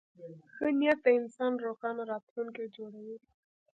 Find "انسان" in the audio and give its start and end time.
1.19-1.53